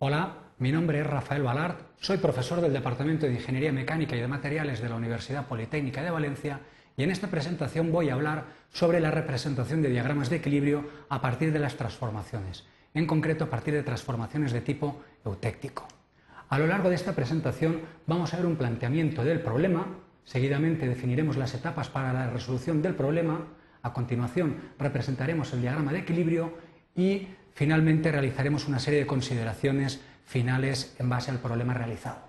Hola, 0.00 0.52
mi 0.58 0.70
nombre 0.70 1.00
es 1.00 1.06
Rafael 1.08 1.42
Balart, 1.42 1.80
soy 1.98 2.18
profesor 2.18 2.60
del 2.60 2.72
Departamento 2.72 3.26
de 3.26 3.32
Ingeniería 3.32 3.72
Mecánica 3.72 4.14
y 4.14 4.20
de 4.20 4.28
Materiales 4.28 4.80
de 4.80 4.88
la 4.88 4.94
Universidad 4.94 5.48
Politécnica 5.48 6.04
de 6.04 6.12
Valencia 6.12 6.60
y 6.96 7.02
en 7.02 7.10
esta 7.10 7.26
presentación 7.26 7.90
voy 7.90 8.08
a 8.08 8.14
hablar 8.14 8.44
sobre 8.72 9.00
la 9.00 9.10
representación 9.10 9.82
de 9.82 9.90
diagramas 9.90 10.30
de 10.30 10.36
equilibrio 10.36 10.88
a 11.08 11.20
partir 11.20 11.52
de 11.52 11.58
las 11.58 11.74
transformaciones, 11.74 12.64
en 12.94 13.08
concreto 13.08 13.42
a 13.42 13.50
partir 13.50 13.74
de 13.74 13.82
transformaciones 13.82 14.52
de 14.52 14.60
tipo 14.60 15.02
eutéctico. 15.24 15.88
A 16.48 16.60
lo 16.60 16.68
largo 16.68 16.90
de 16.90 16.94
esta 16.94 17.16
presentación 17.16 17.80
vamos 18.06 18.32
a 18.32 18.36
ver 18.36 18.46
un 18.46 18.54
planteamiento 18.54 19.24
del 19.24 19.40
problema, 19.40 19.84
seguidamente 20.22 20.86
definiremos 20.86 21.36
las 21.36 21.54
etapas 21.54 21.88
para 21.88 22.12
la 22.12 22.30
resolución 22.30 22.82
del 22.82 22.94
problema, 22.94 23.48
a 23.82 23.92
continuación 23.92 24.60
representaremos 24.78 25.52
el 25.54 25.62
diagrama 25.62 25.92
de 25.92 25.98
equilibrio 25.98 26.54
y 26.94 27.26
Finalmente 27.58 28.12
realizaremos 28.12 28.68
una 28.68 28.78
serie 28.78 29.00
de 29.00 29.06
consideraciones 29.08 30.00
finales 30.24 30.94
en 31.00 31.08
base 31.08 31.32
al 31.32 31.40
problema 31.40 31.74
realizado. 31.74 32.20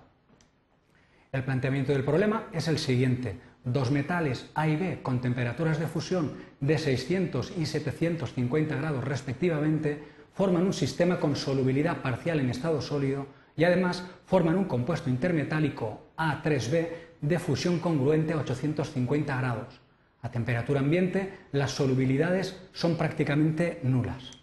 El 1.30 1.44
planteamiento 1.44 1.92
del 1.92 2.02
problema 2.02 2.48
es 2.52 2.66
el 2.66 2.78
siguiente. 2.78 3.38
Dos 3.62 3.92
metales 3.92 4.50
A 4.56 4.66
y 4.66 4.74
B 4.74 5.02
con 5.04 5.20
temperaturas 5.20 5.78
de 5.78 5.86
fusión 5.86 6.32
de 6.58 6.76
600 6.78 7.52
y 7.56 7.66
750 7.66 8.74
grados 8.74 9.04
respectivamente 9.04 10.02
forman 10.34 10.66
un 10.66 10.72
sistema 10.72 11.20
con 11.20 11.36
solubilidad 11.36 11.98
parcial 12.02 12.40
en 12.40 12.50
estado 12.50 12.82
sólido 12.82 13.28
y 13.56 13.62
además 13.62 14.04
forman 14.26 14.56
un 14.56 14.64
compuesto 14.64 15.10
intermetálico 15.10 16.08
A3B 16.16 16.88
de 17.20 17.38
fusión 17.38 17.78
congruente 17.78 18.32
a 18.32 18.38
850 18.38 19.36
grados. 19.36 19.80
A 20.22 20.32
temperatura 20.32 20.80
ambiente 20.80 21.34
las 21.52 21.70
solubilidades 21.70 22.60
son 22.72 22.96
prácticamente 22.96 23.78
nulas. 23.84 24.39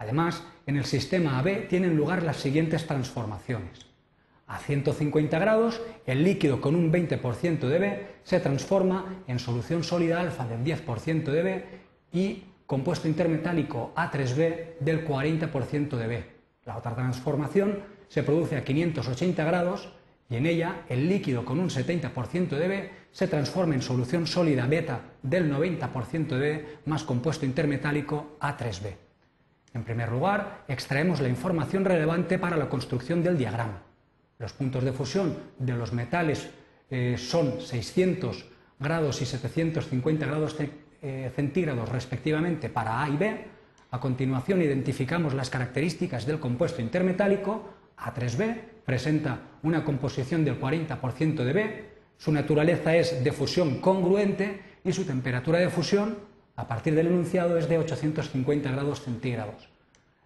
Además, 0.00 0.42
en 0.66 0.78
el 0.78 0.86
sistema 0.86 1.38
AB 1.38 1.68
tienen 1.68 1.94
lugar 1.94 2.22
las 2.22 2.38
siguientes 2.38 2.86
transformaciones. 2.86 3.86
A 4.46 4.58
150 4.58 5.38
grados, 5.38 5.80
el 6.06 6.24
líquido 6.24 6.62
con 6.62 6.74
un 6.74 6.90
20% 6.90 7.68
de 7.68 7.78
B 7.78 8.06
se 8.24 8.40
transforma 8.40 9.22
en 9.28 9.38
solución 9.38 9.84
sólida 9.84 10.18
alfa 10.18 10.46
del 10.46 10.64
10% 10.64 11.24
de 11.24 11.42
B 11.42 11.64
y 12.12 12.44
compuesto 12.64 13.08
intermetálico 13.08 13.92
A3B 13.94 14.78
del 14.80 15.06
40% 15.06 15.90
de 15.90 16.06
B. 16.06 16.24
La 16.64 16.78
otra 16.78 16.94
transformación 16.94 17.80
se 18.08 18.22
produce 18.22 18.56
a 18.56 18.64
580 18.64 19.44
grados 19.44 19.92
y 20.30 20.36
en 20.36 20.46
ella 20.46 20.82
el 20.88 21.10
líquido 21.10 21.44
con 21.44 21.60
un 21.60 21.68
70% 21.68 22.48
de 22.48 22.68
B 22.68 22.90
se 23.12 23.28
transforma 23.28 23.74
en 23.74 23.82
solución 23.82 24.26
sólida 24.26 24.66
beta 24.66 25.02
del 25.22 25.52
90% 25.52 26.26
de 26.28 26.38
B 26.38 26.66
más 26.86 27.04
compuesto 27.04 27.44
intermetálico 27.44 28.38
A3B. 28.40 29.09
En 29.72 29.84
primer 29.84 30.10
lugar, 30.10 30.64
extraemos 30.68 31.20
la 31.20 31.28
información 31.28 31.84
relevante 31.84 32.38
para 32.38 32.56
la 32.56 32.68
construcción 32.68 33.22
del 33.22 33.38
diagrama. 33.38 33.82
Los 34.38 34.52
puntos 34.52 34.84
de 34.84 34.92
fusión 34.92 35.36
de 35.58 35.74
los 35.74 35.92
metales 35.92 36.50
eh, 36.90 37.16
son 37.18 37.60
600 37.60 38.46
grados 38.78 39.22
y 39.22 39.26
750 39.26 40.26
grados 40.26 40.56
eh, 41.02 41.30
centígrados 41.34 41.88
respectivamente 41.88 42.68
para 42.68 43.02
A 43.02 43.08
y 43.08 43.16
B. 43.16 43.44
A 43.92 44.00
continuación 44.00 44.62
identificamos 44.62 45.34
las 45.34 45.50
características 45.50 46.26
del 46.26 46.40
compuesto 46.40 46.80
intermetálico. 46.80 47.74
A3B 47.98 48.56
presenta 48.84 49.40
una 49.62 49.84
composición 49.84 50.44
del 50.44 50.60
40% 50.60 51.44
de 51.44 51.52
B, 51.52 51.90
su 52.20 52.32
naturaleza 52.32 52.94
es 52.94 53.24
de 53.24 53.32
fusión 53.32 53.80
congruente 53.80 54.60
y 54.84 54.92
su 54.92 55.04
temperatura 55.04 55.58
de 55.58 55.70
fusión 55.70 56.18
a 56.56 56.68
partir 56.68 56.94
del 56.94 57.06
enunciado 57.06 57.58
es 57.58 57.68
de 57.68 57.78
850 57.78 58.70
grados 58.70 59.02
centígrados. 59.02 59.68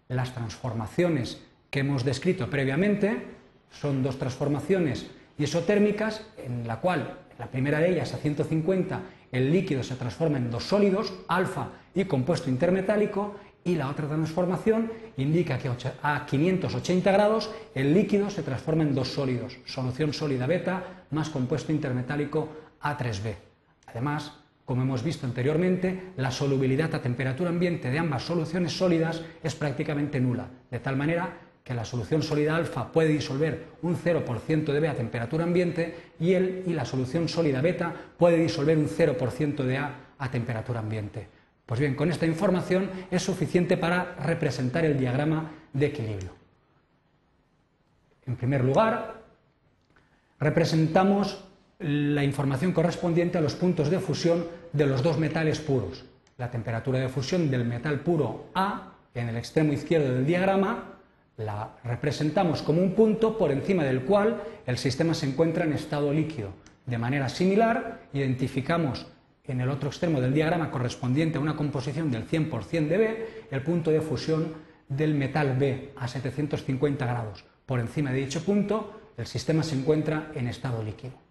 Las 0.08 0.34
transformaciones 0.34 1.42
que 1.70 1.81
hemos 1.81 2.05
descrito 2.05 2.50
previamente 2.50 3.27
son 3.70 4.03
dos 4.03 4.19
transformaciones 4.19 5.11
isotérmicas, 5.39 6.27
en 6.39 6.66
la 6.66 6.81
cual 6.81 7.19
la 7.38 7.47
primera 7.47 7.81
de 7.81 7.91
ellas 7.91 8.15
a 8.15 8.19
150 8.19 9.00
el 9.32 9.50
líquido 9.50 9.82
se 9.82 9.97
transforma 9.97 10.38
en 10.38 10.50
dos 10.50 10.65
sólidos, 10.65 11.12
alfa 11.26 11.71
y 11.94 12.04
compuesto 12.04 12.48
intermetálico, 12.48 13.34
y 13.65 13.75
la 13.77 13.88
otra 13.88 14.06
transformación 14.06 14.93
indica 15.16 15.59
que 15.59 15.71
a 16.03 16.27
580 16.27 17.10
grados 17.10 17.50
el 17.75 17.94
líquido 17.94 18.31
se 18.31 18.43
transforma 18.43 18.82
en 18.82 18.94
dos 18.94 19.09
sólidos, 19.09 19.56
solución 19.65 20.12
sólida 20.12 20.47
beta 20.47 21.06
más 21.10 21.31
compuesto 21.31 21.72
intermetálico 21.72 22.48
A3B. 22.82 23.34
Además, 23.87 24.44
como 24.64 24.82
hemos 24.82 25.02
visto 25.02 25.26
anteriormente, 25.26 26.12
la 26.16 26.30
solubilidad 26.30 26.94
a 26.94 27.02
temperatura 27.02 27.50
ambiente 27.50 27.91
de 27.91 27.98
ambas 27.98 28.22
soluciones 28.22 28.72
sólidas 28.72 29.22
es 29.42 29.54
prácticamente 29.54 30.20
nula, 30.20 30.48
de 30.70 30.80
tal 30.80 30.97
manera 30.97 31.38
que 31.62 31.75
la 31.75 31.84
solución 31.84 32.22
sólida 32.22 32.56
alfa 32.56 32.92
puede 32.92 33.08
disolver 33.08 33.64
un 33.82 33.97
0% 33.97 34.64
de 34.64 34.80
B 34.80 34.88
a 34.88 34.94
temperatura 34.94 35.44
ambiente 35.44 36.12
y, 36.20 36.32
el, 36.32 36.62
y 36.66 36.74
la 36.74 36.84
solución 36.84 37.28
sólida 37.28 37.62
beta 37.62 37.94
puede 38.19 38.36
disolver 38.36 38.76
un 38.76 38.88
0% 38.88 39.64
de 39.64 39.78
A 39.78 39.94
a 40.19 40.30
temperatura 40.30 40.80
ambiente. 40.80 41.26
Pues 41.66 41.80
bien, 41.80 41.94
con 41.94 42.10
esta 42.10 42.26
información 42.26 42.91
es 43.10 43.22
suficiente 43.22 43.76
para 43.76 44.14
representar 44.16 44.84
el 44.84 44.98
diagrama 44.98 45.50
de 45.72 45.86
equilibrio. 45.86 46.30
En 48.26 48.36
primer 48.36 48.62
lugar, 48.62 49.22
representamos 50.38 51.44
la 51.78 52.24
información 52.24 52.72
correspondiente 52.72 53.38
a 53.38 53.40
los 53.40 53.54
puntos 53.54 53.90
de 53.90 53.98
fusión 53.98 54.46
de 54.72 54.86
los 54.86 55.02
dos 55.02 55.18
metales 55.18 55.60
puros. 55.60 56.04
La 56.36 56.50
temperatura 56.50 56.98
de 56.98 57.08
fusión 57.08 57.50
del 57.50 57.64
metal 57.64 58.00
puro 58.00 58.46
A 58.54 58.94
en 59.14 59.28
el 59.28 59.36
extremo 59.36 59.72
izquierdo 59.72 60.12
del 60.12 60.26
diagrama 60.26 60.94
la 61.36 61.76
representamos 61.84 62.62
como 62.62 62.80
un 62.80 62.94
punto 62.94 63.36
por 63.36 63.50
encima 63.50 63.84
del 63.84 64.02
cual 64.02 64.40
el 64.66 64.78
sistema 64.78 65.14
se 65.14 65.26
encuentra 65.26 65.64
en 65.64 65.72
estado 65.72 66.12
líquido. 66.12 66.50
De 66.86 66.98
manera 66.98 67.28
similar, 67.28 68.02
identificamos 68.12 69.06
en 69.44 69.60
el 69.60 69.68
otro 69.68 69.88
extremo 69.88 70.20
del 70.20 70.34
diagrama 70.34 70.70
correspondiente 70.70 71.38
a 71.38 71.41
una 71.41 71.56
composición 71.56 72.10
del 72.10 72.28
100% 72.28 72.88
de 72.88 72.98
B 72.98 73.28
el 73.50 73.62
punto 73.62 73.91
de 73.91 74.00
fusión 74.00 74.54
del 74.88 75.14
metal 75.14 75.56
B 75.58 75.92
a 75.96 76.06
750 76.06 77.06
grados. 77.06 77.44
Por 77.66 77.80
encima 77.80 78.12
de 78.12 78.20
dicho 78.20 78.44
punto, 78.44 79.00
el 79.16 79.26
sistema 79.26 79.62
se 79.62 79.76
encuentra 79.76 80.30
en 80.34 80.48
estado 80.48 80.82
líquido. 80.82 81.23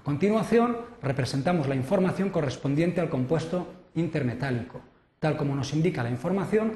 A 0.00 0.02
continuación, 0.02 0.78
representamos 1.02 1.68
la 1.68 1.74
información 1.74 2.30
correspondiente 2.30 3.02
al 3.02 3.10
compuesto 3.10 3.66
intermetálico. 3.94 4.80
Tal 5.18 5.36
como 5.36 5.54
nos 5.54 5.74
indica 5.74 6.02
la 6.02 6.08
información, 6.08 6.72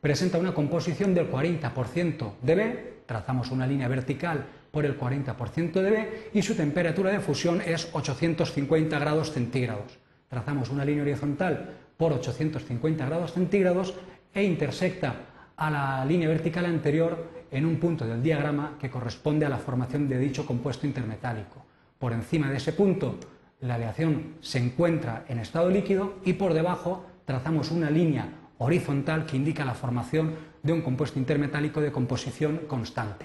presenta 0.00 0.38
una 0.38 0.54
composición 0.54 1.14
del 1.14 1.30
40% 1.30 2.32
de 2.42 2.54
B, 2.56 2.94
trazamos 3.06 3.52
una 3.52 3.68
línea 3.68 3.86
vertical 3.86 4.44
por 4.72 4.84
el 4.84 4.98
40% 4.98 5.72
de 5.72 5.90
B 5.90 6.30
y 6.34 6.42
su 6.42 6.56
temperatura 6.56 7.12
de 7.12 7.20
fusión 7.20 7.62
es 7.64 7.88
850 7.92 8.98
grados 8.98 9.30
centígrados. 9.30 9.96
Trazamos 10.28 10.68
una 10.68 10.84
línea 10.84 11.04
horizontal 11.04 11.76
por 11.96 12.12
850 12.12 13.06
grados 13.06 13.34
centígrados 13.34 13.94
e 14.34 14.42
intersecta 14.42 15.14
a 15.56 15.70
la 15.70 16.04
línea 16.04 16.28
vertical 16.28 16.66
anterior 16.66 17.44
en 17.52 17.66
un 17.66 17.76
punto 17.76 18.04
del 18.04 18.20
diagrama 18.20 18.76
que 18.80 18.90
corresponde 18.90 19.46
a 19.46 19.48
la 19.48 19.58
formación 19.58 20.08
de 20.08 20.18
dicho 20.18 20.44
compuesto 20.44 20.88
intermetálico. 20.88 21.64
Por 22.04 22.12
encima 22.12 22.50
de 22.50 22.58
ese 22.58 22.74
punto 22.74 23.18
la 23.60 23.76
aleación 23.76 24.34
se 24.42 24.58
encuentra 24.58 25.24
en 25.26 25.38
estado 25.38 25.70
líquido 25.70 26.16
y 26.22 26.34
por 26.34 26.52
debajo 26.52 27.06
trazamos 27.24 27.70
una 27.70 27.88
línea 27.88 28.28
horizontal 28.58 29.24
que 29.24 29.38
indica 29.38 29.64
la 29.64 29.72
formación 29.72 30.34
de 30.62 30.74
un 30.74 30.82
compuesto 30.82 31.18
intermetálico 31.18 31.80
de 31.80 31.92
composición 31.92 32.58
constante. 32.68 33.24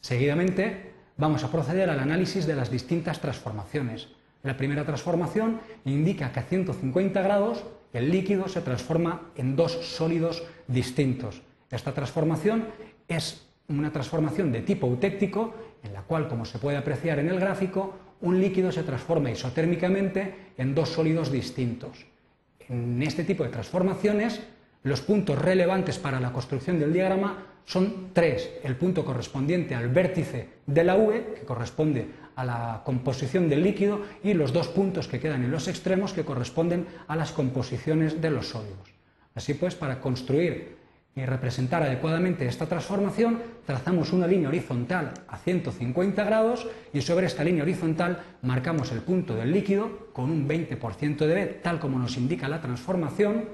Seguidamente 0.00 0.94
vamos 1.16 1.44
a 1.44 1.52
proceder 1.52 1.90
al 1.90 2.00
análisis 2.00 2.44
de 2.44 2.56
las 2.56 2.72
distintas 2.72 3.20
transformaciones. 3.20 4.08
La 4.42 4.56
primera 4.56 4.84
transformación 4.84 5.60
indica 5.84 6.32
que 6.32 6.40
a 6.40 6.42
150 6.42 7.22
grados 7.22 7.62
el 7.92 8.10
líquido 8.10 8.48
se 8.48 8.62
transforma 8.62 9.30
en 9.36 9.54
dos 9.54 9.70
sólidos 9.94 10.42
distintos. 10.66 11.40
Esta 11.70 11.94
transformación 11.94 12.64
es 13.06 13.46
una 13.68 13.92
transformación 13.92 14.50
de 14.50 14.62
tipo 14.62 14.88
eutéctico 14.88 15.54
en 15.84 15.92
la 15.92 16.02
cual, 16.02 16.26
como 16.26 16.44
se 16.44 16.58
puede 16.58 16.76
apreciar 16.76 17.20
en 17.20 17.28
el 17.28 17.38
gráfico, 17.38 18.07
un 18.20 18.40
líquido 18.40 18.72
se 18.72 18.82
transforma 18.82 19.30
isotérmicamente 19.30 20.52
en 20.56 20.74
dos 20.74 20.90
sólidos 20.90 21.30
distintos. 21.30 22.06
En 22.68 23.02
este 23.02 23.24
tipo 23.24 23.44
de 23.44 23.50
transformaciones, 23.50 24.40
los 24.82 25.00
puntos 25.00 25.38
relevantes 25.38 25.98
para 25.98 26.20
la 26.20 26.32
construcción 26.32 26.78
del 26.78 26.92
diagrama 26.92 27.46
son 27.64 28.10
tres. 28.12 28.50
El 28.64 28.76
punto 28.76 29.04
correspondiente 29.04 29.74
al 29.74 29.88
vértice 29.88 30.48
de 30.66 30.84
la 30.84 30.96
V, 30.96 31.34
que 31.34 31.46
corresponde 31.46 32.06
a 32.34 32.44
la 32.44 32.82
composición 32.84 33.48
del 33.48 33.62
líquido, 33.62 34.02
y 34.22 34.32
los 34.32 34.52
dos 34.52 34.68
puntos 34.68 35.06
que 35.06 35.20
quedan 35.20 35.44
en 35.44 35.50
los 35.50 35.68
extremos, 35.68 36.12
que 36.12 36.24
corresponden 36.24 36.86
a 37.06 37.16
las 37.16 37.32
composiciones 37.32 38.22
de 38.22 38.30
los 38.30 38.48
sólidos. 38.48 38.88
Así 39.34 39.54
pues, 39.54 39.74
para 39.74 40.00
construir 40.00 40.77
representar 41.26 41.82
adecuadamente 41.82 42.46
esta 42.46 42.66
transformación, 42.66 43.40
trazamos 43.66 44.12
una 44.12 44.26
línea 44.26 44.48
horizontal 44.48 45.14
a 45.28 45.38
150 45.38 46.24
grados 46.24 46.66
y 46.92 47.00
sobre 47.00 47.26
esta 47.26 47.44
línea 47.44 47.62
horizontal 47.62 48.22
marcamos 48.42 48.92
el 48.92 49.00
punto 49.00 49.34
del 49.34 49.52
líquido 49.52 50.08
con 50.12 50.30
un 50.30 50.48
20% 50.48 51.16
de 51.18 51.34
B, 51.34 51.46
tal 51.62 51.78
como 51.78 51.98
nos 51.98 52.16
indica 52.16 52.48
la 52.48 52.60
transformación, 52.60 53.44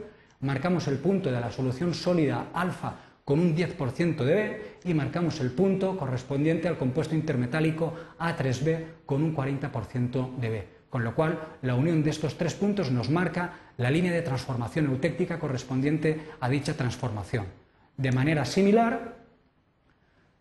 marcamos 0.41 0.89
el 0.89 0.99
punto 0.99 1.31
de 1.31 1.41
la 1.41 1.51
solución 1.51 1.95
sólida 1.95 2.49
alfa 2.53 2.97
con 3.25 3.41
un 3.41 3.57
10% 3.57 4.25
de 4.25 4.35
B 4.35 4.63
y 4.85 4.95
marcamos 4.95 5.41
el 5.41 5.51
punto 5.53 5.97
correspondiente 5.97 6.69
al 6.69 6.77
compuesto 6.77 7.15
intermetálico 7.15 7.95
A3B 8.19 8.85
con 9.07 9.23
un 9.23 9.35
40% 9.35 10.37
de 10.37 10.49
B. 10.51 10.69
Con 10.94 11.02
lo 11.02 11.17
cual, 11.17 11.41
la 11.62 11.75
unión 11.75 12.05
de 12.05 12.11
estos 12.11 12.38
tres 12.38 12.55
puntos 12.55 12.93
nos 12.93 13.11
marca 13.11 13.73
la 13.79 13.91
línea 13.91 14.12
de 14.12 14.23
transformación 14.23 14.87
eutéctica 14.87 15.41
correspondiente 15.41 16.23
a 16.38 16.49
dicha 16.49 16.75
transformación. 16.75 17.46
De 17.96 18.12
manera 18.12 18.44
similar, 18.44 19.17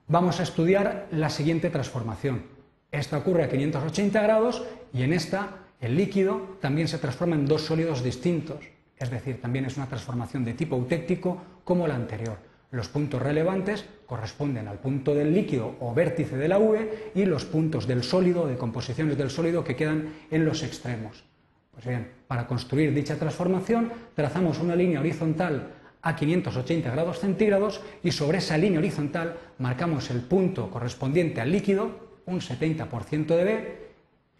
vamos 0.07 0.39
a 0.39 0.43
estudiar 0.43 1.07
la 1.09 1.31
siguiente 1.31 1.71
transformación. 1.71 2.43
Esta 2.91 3.17
ocurre 3.17 3.45
a 3.45 3.49
580 3.49 4.21
grados 4.21 4.63
y 4.93 5.01
en 5.01 5.13
esta 5.13 5.57
el 5.81 5.97
líquido 5.97 6.59
también 6.61 6.87
se 6.87 6.99
transforma 6.99 7.33
en 7.33 7.47
dos 7.47 7.63
sólidos 7.63 8.03
distintos, 8.03 8.63
es 8.95 9.09
decir, 9.09 9.41
también 9.41 9.65
es 9.65 9.75
una 9.77 9.87
transformación 9.87 10.45
de 10.45 10.53
tipo 10.53 10.75
eutéctico 10.75 11.41
como 11.63 11.87
la 11.87 11.95
anterior. 11.95 12.37
Los 12.73 12.87
puntos 12.87 13.21
relevantes 13.21 13.85
corresponden 14.07 14.67
al 14.67 14.79
punto 14.79 15.13
del 15.13 15.31
líquido 15.31 15.75
o 15.79 15.93
vértice 15.93 16.37
de 16.37 16.47
la 16.47 16.57
V 16.57 17.11
y 17.13 17.23
los 17.25 17.45
puntos 17.45 17.85
del 17.85 18.01
sólido, 18.01 18.47
de 18.47 18.57
composiciones 18.57 19.15
del 19.15 19.29
sólido 19.29 19.63
que 19.63 19.75
quedan 19.75 20.11
en 20.31 20.43
los 20.43 20.63
extremos. 20.63 21.23
Pues 21.71 21.85
bien, 21.85 22.09
para 22.27 22.47
construir 22.47 22.91
dicha 22.91 23.15
transformación 23.15 23.91
trazamos 24.15 24.57
una 24.57 24.75
línea 24.75 25.01
horizontal 25.01 25.67
a 26.01 26.15
580 26.15 26.89
grados 26.89 27.19
centígrados 27.19 27.79
y 28.01 28.11
sobre 28.11 28.39
esa 28.39 28.57
línea 28.57 28.79
horizontal 28.79 29.37
marcamos 29.59 30.09
el 30.09 30.21
punto 30.21 30.71
correspondiente 30.71 31.41
al 31.41 31.51
líquido, 31.51 31.91
un 32.25 32.41
70% 32.41 33.35
de 33.35 33.43
B, 33.43 33.77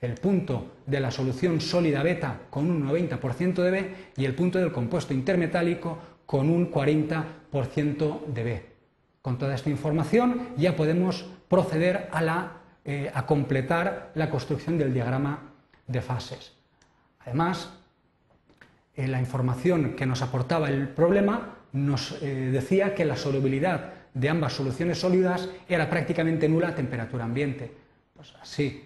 el 0.01 0.15
punto 0.15 0.71
de 0.87 0.99
la 0.99 1.11
solución 1.11 1.61
sólida 1.61 2.01
beta 2.01 2.41
con 2.49 2.69
un 2.69 2.89
90% 2.89 3.61
de 3.61 3.71
B 3.71 3.95
y 4.17 4.25
el 4.25 4.33
punto 4.33 4.57
del 4.57 4.71
compuesto 4.71 5.13
intermetálico 5.13 5.99
con 6.25 6.49
un 6.49 6.71
40% 6.71 8.25
de 8.25 8.43
B. 8.43 8.65
Con 9.21 9.37
toda 9.37 9.55
esta 9.55 9.69
información 9.69 10.49
ya 10.57 10.75
podemos 10.75 11.25
proceder 11.47 12.09
a, 12.11 12.51
eh, 12.83 13.11
a 13.13 13.25
completar 13.25 14.11
la 14.15 14.29
construcción 14.29 14.77
del 14.77 14.93
diagrama 14.93 15.51
de 15.87 16.01
fases. 16.01 16.53
Además, 17.19 17.69
eh, 18.95 19.07
la 19.07 19.19
información 19.19 19.95
que 19.95 20.05
nos 20.05 20.21
aportaba 20.21 20.69
el 20.69 20.89
problema 20.89 21.55
nos 21.71 22.21
eh, 22.21 22.49
decía 22.51 22.93
que 22.93 23.05
la 23.05 23.15
solubilidad 23.15 23.93
de 24.13 24.29
ambas 24.29 24.53
soluciones 24.53 24.99
sólidas 24.99 25.49
era 25.67 25.89
prácticamente 25.89 26.47
nula 26.47 26.69
a 26.69 26.75
temperatura 26.75 27.25
ambiente. 27.25 27.71
Pues 28.13 28.33
así, 28.41 28.85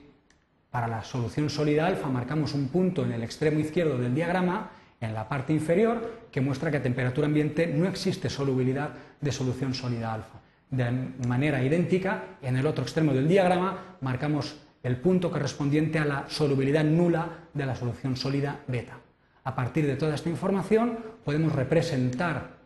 para 0.69 0.87
la 0.87 1.03
solución 1.03 1.49
sólida 1.49 1.87
alfa 1.87 2.07
marcamos 2.07 2.53
un 2.53 2.69
punto 2.69 3.03
en 3.03 3.11
el 3.11 3.23
extremo 3.23 3.59
izquierdo 3.59 3.97
del 3.97 4.15
diagrama 4.15 4.71
en 4.99 5.13
la 5.13 5.27
parte 5.29 5.53
inferior 5.53 6.27
que 6.31 6.41
muestra 6.41 6.71
que 6.71 6.77
a 6.77 6.83
temperatura 6.83 7.27
ambiente 7.27 7.67
no 7.67 7.87
existe 7.87 8.29
solubilidad 8.29 8.91
de 9.21 9.31
solución 9.31 9.73
sólida 9.73 10.13
alfa. 10.13 10.41
De 10.69 10.91
manera 11.27 11.63
idéntica, 11.63 12.37
en 12.41 12.57
el 12.57 12.67
otro 12.67 12.83
extremo 12.83 13.13
del 13.13 13.27
diagrama 13.27 13.97
marcamos 14.01 14.57
el 14.83 14.97
punto 14.97 15.31
correspondiente 15.31 15.99
a 15.99 16.05
la 16.05 16.25
solubilidad 16.29 16.83
nula 16.83 17.49
de 17.53 17.65
la 17.65 17.75
solución 17.75 18.15
sólida 18.15 18.61
beta. 18.67 18.99
A 19.43 19.55
partir 19.55 19.85
de 19.85 19.95
toda 19.95 20.15
esta 20.15 20.29
información 20.29 20.97
podemos 21.23 21.53
representar 21.53 22.57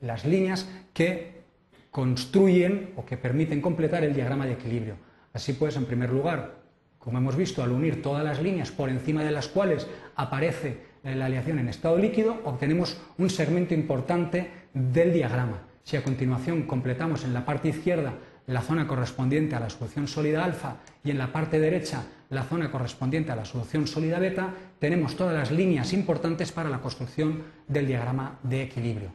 las 0.00 0.24
líneas 0.24 0.68
que 0.92 1.44
construyen 1.90 2.92
o 2.96 3.06
que 3.06 3.16
permiten 3.16 3.62
completar 3.62 4.04
el 4.04 4.14
diagrama 4.14 4.44
de 4.44 4.52
equilibrio. 4.52 4.96
Así 5.32 5.54
pues, 5.54 5.76
en 5.76 5.86
primer 5.86 6.10
lugar, 6.10 6.65
como 7.06 7.18
hemos 7.18 7.36
visto, 7.36 7.62
al 7.62 7.70
unir 7.70 8.02
todas 8.02 8.24
las 8.24 8.42
líneas 8.42 8.72
por 8.72 8.90
encima 8.90 9.22
de 9.22 9.30
las 9.30 9.46
cuales 9.46 9.86
aparece 10.16 10.78
la 11.04 11.26
aleación 11.26 11.60
en 11.60 11.68
estado 11.68 11.96
líquido, 11.96 12.40
obtenemos 12.42 13.00
un 13.16 13.30
segmento 13.30 13.74
importante 13.74 14.50
del 14.74 15.12
diagrama. 15.12 15.62
Si 15.84 15.96
a 15.96 16.02
continuación 16.02 16.64
completamos 16.64 17.22
en 17.22 17.32
la 17.32 17.44
parte 17.44 17.68
izquierda 17.68 18.14
la 18.48 18.60
zona 18.60 18.88
correspondiente 18.88 19.54
a 19.54 19.60
la 19.60 19.70
solución 19.70 20.08
sólida 20.08 20.44
alfa 20.44 20.78
y 21.04 21.12
en 21.12 21.18
la 21.18 21.30
parte 21.30 21.60
derecha 21.60 22.02
la 22.28 22.42
zona 22.42 22.72
correspondiente 22.72 23.30
a 23.30 23.36
la 23.36 23.44
solución 23.44 23.86
sólida 23.86 24.18
beta, 24.18 24.52
tenemos 24.80 25.14
todas 25.14 25.34
las 25.34 25.52
líneas 25.52 25.92
importantes 25.92 26.50
para 26.50 26.70
la 26.70 26.80
construcción 26.80 27.44
del 27.68 27.86
diagrama 27.86 28.40
de 28.42 28.62
equilibrio. 28.62 29.12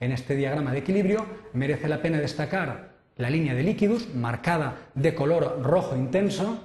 En 0.00 0.10
este 0.10 0.34
diagrama 0.34 0.72
de 0.72 0.78
equilibrio 0.78 1.26
merece 1.52 1.86
la 1.86 2.00
pena 2.00 2.16
destacar 2.16 2.95
la 3.16 3.30
línea 3.30 3.54
de 3.54 3.62
líquidos 3.62 4.14
marcada 4.14 4.90
de 4.94 5.14
color 5.14 5.62
rojo 5.62 5.96
intenso 5.96 6.62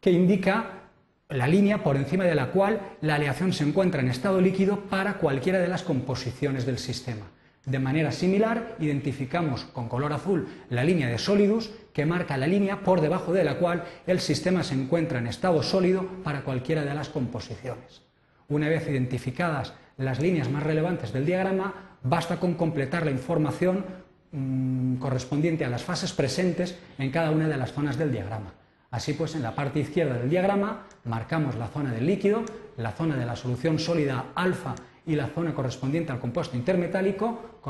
que 0.00 0.10
indica 0.10 0.84
la 1.28 1.46
línea 1.46 1.82
por 1.82 1.96
encima 1.96 2.24
de 2.24 2.34
la 2.34 2.50
cual 2.50 2.80
la 3.00 3.16
aleación 3.16 3.52
se 3.52 3.64
encuentra 3.64 4.00
en 4.00 4.08
estado 4.08 4.40
líquido 4.40 4.80
para 4.82 5.14
cualquiera 5.14 5.58
de 5.58 5.68
las 5.68 5.82
composiciones 5.82 6.66
del 6.66 6.78
sistema. 6.78 7.26
De 7.64 7.78
manera 7.78 8.12
similar, 8.12 8.76
identificamos 8.78 9.64
con 9.64 9.88
color 9.88 10.12
azul 10.12 10.46
la 10.68 10.84
línea 10.84 11.08
de 11.08 11.16
sólidos 11.16 11.70
que 11.94 12.04
marca 12.04 12.36
la 12.36 12.46
línea 12.46 12.80
por 12.80 13.00
debajo 13.00 13.32
de 13.32 13.44
la 13.44 13.56
cual 13.56 13.84
el 14.06 14.20
sistema 14.20 14.62
se 14.62 14.74
encuentra 14.74 15.18
en 15.18 15.26
estado 15.26 15.62
sólido 15.62 16.06
para 16.22 16.42
cualquiera 16.42 16.84
de 16.84 16.94
las 16.94 17.08
composiciones. 17.08 18.02
Una 18.48 18.68
vez 18.68 18.86
identificadas 18.88 19.72
las 19.96 20.20
líneas 20.20 20.50
más 20.50 20.62
relevantes 20.62 21.12
del 21.12 21.24
diagrama, 21.24 21.98
basta 22.02 22.38
con 22.38 22.54
completar 22.54 23.06
la 23.06 23.12
información 23.12 24.03
Mm, 24.36 24.96
correspondiente 24.96 25.64
a 25.64 25.68
las 25.68 25.84
fases 25.84 26.12
presentes 26.12 26.76
en 26.98 27.12
cada 27.12 27.30
una 27.30 27.46
de 27.46 27.56
las 27.56 27.72
zonas 27.72 27.96
del 27.96 28.10
diagrama. 28.10 28.52
Así 28.90 29.12
pues, 29.12 29.36
en 29.36 29.42
la 29.42 29.54
parte 29.54 29.78
izquierda 29.78 30.18
del 30.18 30.28
diagrama 30.28 30.88
marcamos 31.04 31.54
la 31.54 31.68
zona 31.68 31.92
del 31.92 32.04
líquido, 32.04 32.42
la 32.76 32.90
zona 32.90 33.14
de 33.14 33.26
la 33.26 33.36
solución 33.36 33.78
sólida 33.78 34.32
alfa 34.34 34.74
y 35.06 35.14
la 35.14 35.28
zona 35.28 35.54
correspondiente 35.54 36.10
al 36.10 36.18
compuesto 36.18 36.56
intermetálico. 36.56 37.60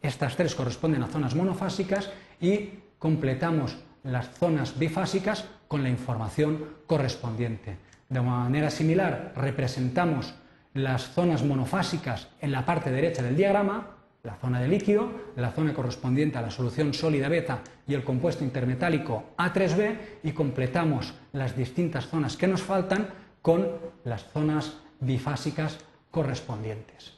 Estas 0.00 0.36
tres 0.36 0.54
corresponden 0.54 1.02
a 1.02 1.08
zonas 1.08 1.34
monofásicas 1.34 2.08
y 2.40 2.70
completamos 3.00 3.76
las 4.04 4.30
zonas 4.30 4.78
bifásicas 4.78 5.46
con 5.66 5.82
la 5.82 5.88
información 5.88 6.66
correspondiente. 6.86 7.78
De 8.08 8.20
manera 8.20 8.70
similar, 8.70 9.32
representamos 9.34 10.34
las 10.72 11.02
zonas 11.14 11.42
monofásicas 11.42 12.28
en 12.40 12.52
la 12.52 12.64
parte 12.64 12.92
derecha 12.92 13.24
del 13.24 13.36
diagrama, 13.36 14.01
la 14.22 14.36
zona 14.36 14.60
de 14.60 14.68
líquido, 14.68 15.10
la 15.34 15.50
zona 15.50 15.74
correspondiente 15.74 16.38
a 16.38 16.42
la 16.42 16.50
solución 16.50 16.94
sólida 16.94 17.28
beta 17.28 17.60
y 17.88 17.94
el 17.94 18.04
compuesto 18.04 18.44
intermetálico 18.44 19.34
A3B 19.36 19.96
y 20.22 20.32
completamos 20.32 21.14
las 21.32 21.56
distintas 21.56 22.06
zonas 22.06 22.36
que 22.36 22.46
nos 22.46 22.62
faltan 22.62 23.08
con 23.42 23.68
las 24.04 24.30
zonas 24.30 24.74
bifásicas 25.00 25.78
correspondientes. 26.12 27.14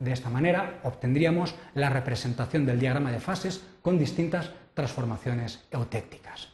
De 0.00 0.10
esta 0.10 0.28
manera 0.28 0.80
obtendríamos 0.82 1.54
la 1.74 1.88
representación 1.88 2.66
del 2.66 2.80
diagrama 2.80 3.12
de 3.12 3.20
fases 3.20 3.62
con 3.80 3.96
distintas 3.96 4.50
transformaciones 4.74 5.62
eutécticas. 5.70 6.48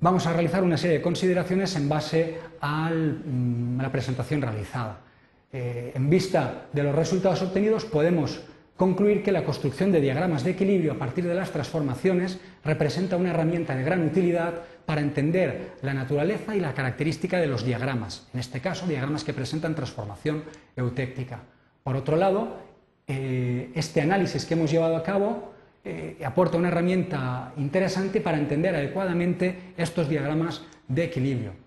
Vamos 0.00 0.26
a 0.26 0.32
realizar 0.34 0.62
una 0.62 0.76
serie 0.76 0.98
de 0.98 1.02
consideraciones 1.02 1.74
en 1.76 1.88
base 1.88 2.38
a 2.60 2.90
mm, 2.90 3.80
la 3.80 3.90
presentación 3.90 4.42
realizada. 4.42 4.98
Eh, 5.52 5.92
en 5.94 6.08
vista 6.08 6.66
de 6.72 6.82
los 6.82 6.94
resultados 6.94 7.42
obtenidos, 7.42 7.84
podemos 7.84 8.40
concluir 8.76 9.22
que 9.22 9.32
la 9.32 9.44
construcción 9.44 9.92
de 9.92 10.00
diagramas 10.00 10.44
de 10.44 10.52
equilibrio 10.52 10.92
a 10.92 10.98
partir 10.98 11.24
de 11.24 11.34
las 11.34 11.50
transformaciones 11.50 12.40
representa 12.64 13.16
una 13.16 13.30
herramienta 13.30 13.76
de 13.76 13.84
gran 13.84 14.04
utilidad 14.06 14.54
para 14.86 15.02
entender 15.02 15.72
la 15.82 15.94
naturaleza 15.94 16.56
y 16.56 16.60
la 16.60 16.74
característica 16.74 17.38
de 17.38 17.46
los 17.46 17.64
diagramas, 17.64 18.26
en 18.32 18.40
este 18.40 18.60
caso 18.60 18.86
diagramas 18.86 19.24
que 19.24 19.34
presentan 19.34 19.74
transformación 19.74 20.42
eutéctica. 20.74 21.40
Por 21.84 21.96
otro 21.96 22.16
lado, 22.16 22.56
eh, 23.06 23.70
este 23.74 24.00
análisis 24.00 24.46
que 24.46 24.54
hemos 24.54 24.70
llevado 24.70 24.96
a 24.96 25.02
cabo 25.02 25.52
eh, 25.84 26.16
aporta 26.24 26.56
una 26.56 26.68
herramienta 26.68 27.52
interesante 27.58 28.20
para 28.20 28.38
entender 28.38 28.74
adecuadamente 28.74 29.74
estos 29.76 30.08
diagramas 30.08 30.62
de 30.88 31.04
equilibrio. 31.04 31.61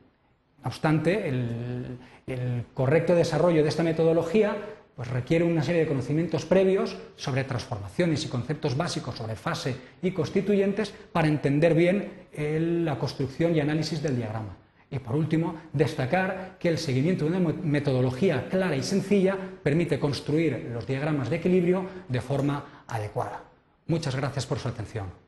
No 0.66 0.70
obstante, 0.70 1.30
el, 1.30 2.66
correcto 2.74 3.14
desarrollo 3.14 3.62
de 3.62 3.70
esta 3.70 3.84
metodología 3.84 4.58
pues 4.96 5.08
requiere 5.10 5.46
una 5.46 5.62
serie 5.62 5.82
de 5.82 5.88
conocimientos 5.88 6.46
previos 6.46 6.98
sobre 7.18 7.44
transformaciones 7.44 8.26
y 8.26 8.30
conceptos 8.30 8.76
básicos 8.76 9.16
sobre 9.16 9.36
fase 9.36 9.76
y 10.02 10.10
constituyentes 10.10 10.92
para 11.12 11.28
entender 11.28 11.76
bien 11.76 12.12
la 12.36 12.98
construcción 12.98 13.56
y 13.56 13.60
análisis 13.60 14.02
del 14.02 14.16
diagrama. 14.16 14.58
Y 14.90 14.98
por 14.98 15.16
último, 15.16 15.56
destacar 15.72 16.56
que 16.60 16.70
el 16.70 16.80
seguimiento 16.80 17.26
de 17.26 17.38
una 17.38 17.54
metodología 17.62 18.48
clara 18.50 18.76
y 18.76 18.82
sencilla 18.82 19.38
permite 19.62 20.00
construir 20.00 20.72
los 20.74 20.88
diagramas 20.88 21.30
de 21.30 21.36
equilibrio 21.36 21.86
de 22.08 22.22
forma 22.22 22.84
adecuada. 22.88 23.44
Muchas 23.86 24.16
gracias 24.16 24.48
por 24.48 24.58
su 24.58 24.68
atención. 24.68 25.25